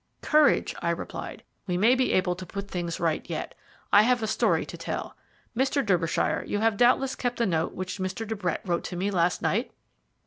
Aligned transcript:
"Courage," 0.23 0.73
I 0.81 0.89
replied; 0.89 1.43
"we 1.67 1.77
may 1.77 1.93
be 1.93 2.11
able 2.11 2.35
to 2.35 2.43
put 2.43 2.67
things 2.67 2.99
right 2.99 3.23
yet. 3.29 3.53
I 3.93 4.01
have 4.01 4.23
a 4.23 4.25
story 4.25 4.65
to 4.65 4.75
tell. 4.75 5.15
Mr. 5.55 5.85
Derbyshire, 5.85 6.43
you 6.47 6.57
have 6.57 6.75
doubtless 6.75 7.15
kept 7.15 7.37
the 7.37 7.45
note 7.45 7.73
which 7.75 7.99
Mr. 7.99 8.27
de 8.27 8.35
Brett 8.35 8.61
wrote 8.65 8.83
to 8.85 8.95
me 8.95 9.11
last 9.11 9.43
night?" 9.43 9.71